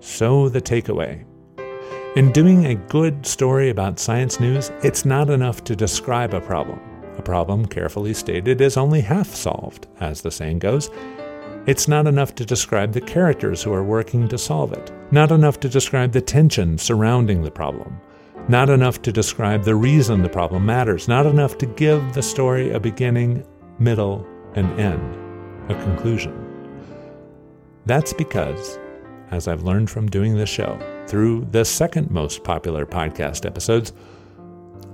So, 0.00 0.50
the 0.50 0.60
takeaway. 0.60 1.24
In 2.14 2.30
doing 2.30 2.66
a 2.66 2.74
good 2.74 3.24
story 3.24 3.70
about 3.70 3.98
science 3.98 4.38
news, 4.38 4.70
it's 4.82 5.06
not 5.06 5.30
enough 5.30 5.64
to 5.64 5.74
describe 5.74 6.34
a 6.34 6.42
problem. 6.42 6.78
A 7.16 7.22
problem, 7.22 7.64
carefully 7.64 8.12
stated, 8.12 8.60
is 8.60 8.76
only 8.76 9.00
half 9.00 9.28
solved, 9.34 9.86
as 9.98 10.20
the 10.20 10.30
saying 10.30 10.58
goes. 10.58 10.90
It's 11.66 11.88
not 11.88 12.06
enough 12.06 12.34
to 12.34 12.44
describe 12.44 12.92
the 12.92 13.00
characters 13.00 13.62
who 13.62 13.72
are 13.72 13.82
working 13.82 14.28
to 14.28 14.36
solve 14.36 14.74
it, 14.74 14.92
not 15.10 15.32
enough 15.32 15.58
to 15.60 15.70
describe 15.70 16.12
the 16.12 16.20
tension 16.20 16.76
surrounding 16.76 17.40
the 17.40 17.50
problem. 17.50 17.98
Not 18.46 18.68
enough 18.68 19.00
to 19.02 19.12
describe 19.12 19.64
the 19.64 19.76
reason 19.76 20.20
the 20.20 20.28
problem 20.28 20.66
matters, 20.66 21.08
not 21.08 21.24
enough 21.24 21.56
to 21.58 21.66
give 21.66 22.12
the 22.12 22.22
story 22.22 22.72
a 22.72 22.80
beginning, 22.80 23.42
middle, 23.78 24.26
and 24.54 24.78
end, 24.78 25.70
a 25.70 25.82
conclusion. 25.82 26.34
That's 27.86 28.12
because, 28.12 28.78
as 29.30 29.48
I've 29.48 29.62
learned 29.62 29.88
from 29.88 30.10
doing 30.10 30.36
this 30.36 30.50
show, 30.50 30.78
through 31.06 31.46
the 31.50 31.64
second 31.64 32.10
most 32.10 32.44
popular 32.44 32.86
podcast 32.86 33.44
episodes, 33.46 33.92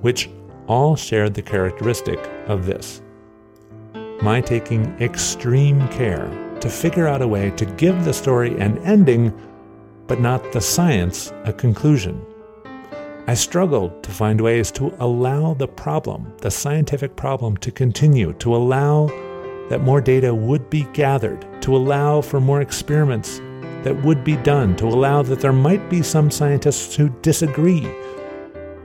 which 0.00 0.28
all 0.66 0.96
shared 0.96 1.34
the 1.34 1.42
characteristic 1.42 2.18
of 2.46 2.66
this 2.66 3.02
my 4.22 4.40
taking 4.40 4.84
extreme 5.00 5.86
care 5.88 6.28
to 6.60 6.68
figure 6.68 7.06
out 7.06 7.22
a 7.22 7.28
way 7.28 7.50
to 7.52 7.64
give 7.64 8.04
the 8.04 8.12
story 8.12 8.58
an 8.58 8.78
ending, 8.78 9.32
but 10.08 10.20
not 10.20 10.52
the 10.52 10.60
science 10.60 11.32
a 11.44 11.52
conclusion. 11.52 12.24
I 13.28 13.34
struggled 13.34 14.02
to 14.02 14.10
find 14.10 14.40
ways 14.40 14.72
to 14.72 14.92
allow 14.98 15.54
the 15.54 15.68
problem, 15.68 16.32
the 16.38 16.50
scientific 16.50 17.14
problem, 17.14 17.56
to 17.58 17.70
continue, 17.70 18.32
to 18.34 18.56
allow 18.56 19.06
that 19.68 19.82
more 19.82 20.00
data 20.00 20.34
would 20.34 20.68
be 20.70 20.84
gathered, 20.94 21.46
to 21.62 21.76
allow 21.76 22.20
for 22.20 22.40
more 22.40 22.60
experiments 22.60 23.40
that 23.82 24.04
would 24.04 24.24
be 24.24 24.36
done, 24.36 24.76
to 24.76 24.86
allow 24.86 25.22
that 25.22 25.40
there 25.40 25.52
might 25.52 25.88
be 25.88 26.02
some 26.02 26.30
scientists 26.30 26.94
who 26.96 27.08
disagree, 27.22 27.88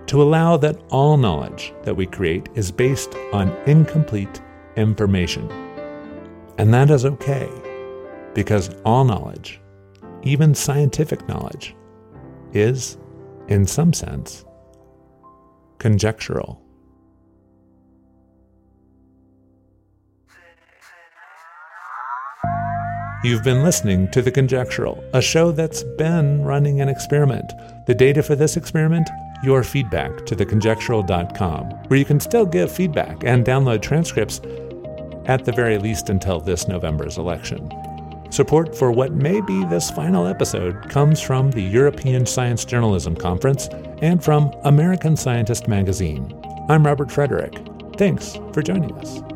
to 0.07 0.21
allow 0.21 0.57
that 0.57 0.79
all 0.89 1.17
knowledge 1.17 1.73
that 1.83 1.95
we 1.95 2.05
create 2.05 2.49
is 2.55 2.71
based 2.71 3.13
on 3.33 3.49
incomplete 3.65 4.41
information. 4.75 5.49
And 6.57 6.73
that 6.73 6.89
is 6.89 7.05
okay, 7.05 7.49
because 8.33 8.69
all 8.85 9.03
knowledge, 9.03 9.59
even 10.21 10.55
scientific 10.55 11.27
knowledge, 11.27 11.75
is 12.53 12.97
in 13.47 13.65
some 13.65 13.91
sense, 13.91 14.45
conjectural. 15.79 16.62
You've 23.23 23.41
been 23.41 23.63
listening 23.63 24.11
to 24.11 24.21
The 24.21 24.31
Conjectural, 24.31 25.01
a 25.13 25.21
show 25.21 25.53
that's 25.53 25.83
been 25.97 26.43
running 26.43 26.81
an 26.81 26.89
experiment. 26.89 27.53
The 27.85 27.95
data 27.95 28.21
for 28.21 28.35
this 28.35 28.57
experiment? 28.57 29.09
Your 29.45 29.63
feedback 29.63 30.25
to 30.25 30.35
theconjectural.com, 30.35 31.69
where 31.87 31.97
you 31.97 32.03
can 32.03 32.19
still 32.19 32.45
give 32.45 32.69
feedback 32.69 33.23
and 33.23 33.45
download 33.45 33.81
transcripts 33.81 34.41
at 35.25 35.45
the 35.45 35.53
very 35.53 35.77
least 35.77 36.09
until 36.09 36.41
this 36.41 36.67
November's 36.67 37.17
election. 37.17 37.71
Support 38.29 38.75
for 38.75 38.91
what 38.91 39.13
may 39.13 39.39
be 39.39 39.63
this 39.65 39.89
final 39.91 40.27
episode 40.27 40.89
comes 40.89 41.21
from 41.21 41.49
the 41.51 41.61
European 41.61 42.25
Science 42.25 42.65
Journalism 42.65 43.15
Conference 43.15 43.69
and 44.01 44.21
from 44.21 44.51
American 44.65 45.15
Scientist 45.15 45.69
magazine. 45.69 46.37
I'm 46.67 46.85
Robert 46.85 47.09
Frederick. 47.09 47.57
Thanks 47.95 48.37
for 48.51 48.61
joining 48.61 48.91
us. 48.97 49.32